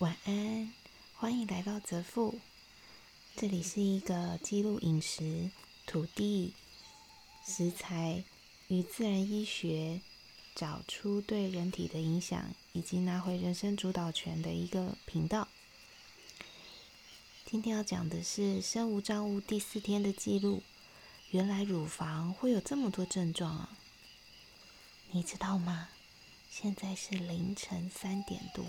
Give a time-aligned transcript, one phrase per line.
[0.00, 0.72] 晚安，
[1.14, 2.38] 欢迎来到泽富。
[3.36, 5.50] 这里是一个记录饮食、
[5.84, 6.54] 土地、
[7.46, 8.24] 食材
[8.68, 10.00] 与自然医学，
[10.54, 12.42] 找出对人体的影响，
[12.72, 15.48] 以及拿回人生主导权的一个频道。
[17.44, 20.62] 今天要讲的是身无障物第四天的记录。
[21.30, 23.76] 原来乳房会有这么多症状啊！
[25.10, 25.90] 你知道吗？
[26.50, 28.64] 现在是凌晨三点多。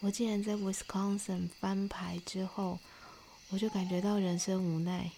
[0.00, 2.78] 我竟然在 Wisconsin 翻牌之后，
[3.50, 5.10] 我就感觉到人生无奈。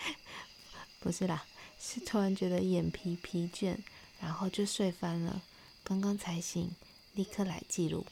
[1.00, 1.46] 不是啦，
[1.80, 3.78] 是突然觉得眼皮疲倦，
[4.20, 5.42] 然后就睡翻了。
[5.82, 6.70] 刚刚才醒，
[7.14, 8.04] 立刻来记录。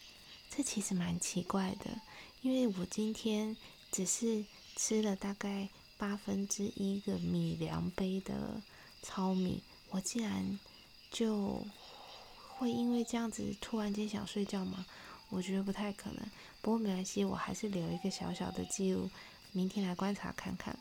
[0.48, 2.00] 这其实蛮奇怪的，
[2.40, 3.54] 因为我今天
[3.90, 4.44] 只是
[4.76, 8.62] 吃了大概八分之一个米量杯的
[9.02, 10.58] 糙米，我竟然
[11.10, 11.66] 就
[12.56, 14.86] 会因为这样子突然间想睡觉吗？
[15.34, 16.24] 我觉得不太可能，
[16.62, 19.10] 不过没关系，我还是留一个小小的记录，
[19.50, 20.78] 明天来观察看看。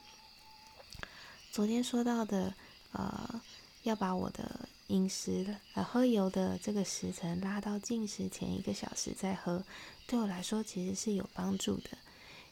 [1.52, 2.54] 昨天说到的，
[2.92, 3.42] 呃，
[3.82, 9.64] 要把我的饮食呃喝油的这个时辰拉到进食前一个小时再喝，
[10.06, 11.90] 对我来说其实是有帮助的，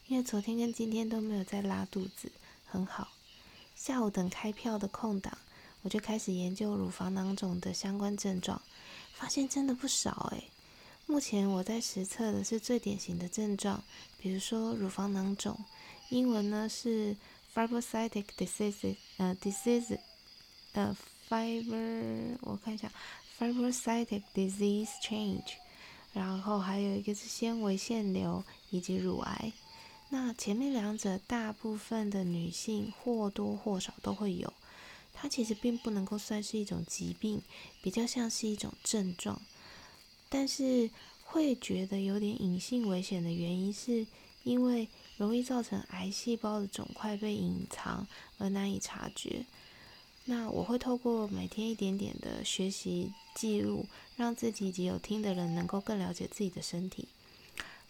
[0.08, 2.32] 因为昨天跟今天都没有在拉肚子，
[2.66, 3.10] 很好。
[3.76, 5.38] 下午等开票的空档，
[5.84, 8.60] 我就开始研究乳房囊肿的相关症状，
[9.14, 10.50] 发现真的不少诶。
[11.08, 13.84] 目前我在实测的是最典型的症状，
[14.18, 15.58] 比如说乳房囊肿，
[16.10, 17.18] 英文呢是
[17.54, 19.98] fibrocytic disease，呃，disease，
[20.72, 20.96] 呃
[21.30, 22.90] fiber，我看一下
[23.38, 25.56] ，fibrocytic disease change，
[26.14, 29.52] 然后还有一个是纤维腺瘤以及乳癌。
[30.10, 34.54] 那前面两者大部分的女性或多或少都会有，
[35.14, 37.42] 它其实并不能够算是一种疾病，
[37.82, 39.42] 比较像是一种症状。
[40.34, 40.90] 但是
[41.26, 44.08] 会觉得有点隐性危险的原因，是
[44.44, 44.88] 因为
[45.18, 49.46] 容易造成癌细胞的肿块被隐藏而难以察觉。
[50.24, 57.10] 那我会透过每天一点点的学习记录，让自己以及有听的人能够更了解自己的身体。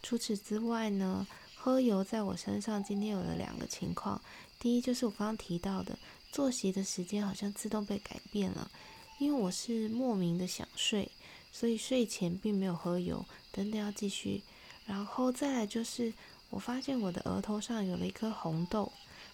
[0.02, 4.19] 除此之外呢，喝油在我身上今天有了两个情况。
[4.59, 5.96] 第一就是我刚刚提到的，
[6.31, 8.72] 作息的时间好像自动被改变了，
[9.19, 11.12] 因为我是莫名的想睡。
[11.51, 14.41] 所以睡前并没有喝油，等等要继续，
[14.85, 16.13] 然后再来就是，
[16.50, 18.91] 我发现我的额头上有了一颗红豆，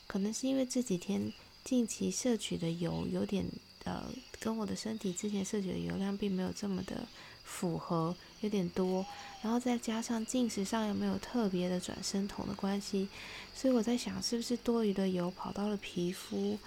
[0.07, 1.31] 可能是因为这几天
[1.63, 3.45] 近期摄取的油有点
[3.83, 4.03] 呃，
[4.39, 7.07] 跟我的身体之前摄取的油量并没有这么的
[7.44, 9.06] 符合，有点多，
[9.41, 13.07] 然后再加上进食上又没有特别的转生酮的关系，
[13.56, 16.57] 所以我在想是不是多余的油跑到了皮肤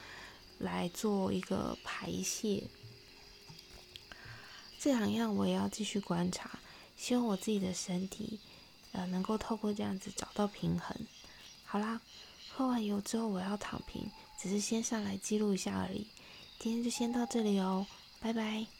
[0.58, 2.62] 来做一个排泄。
[4.82, 6.58] 这两样我也要继续观察，
[6.96, 8.40] 希望我自己的身体，
[8.92, 10.96] 呃，能够透过这样子找到平衡。
[11.66, 12.00] 好啦，
[12.48, 14.10] 喝完油之后我要躺平，
[14.40, 16.06] 只是先上来记录一下而已。
[16.58, 17.86] 今天就先到这里哦，
[18.20, 18.79] 拜拜。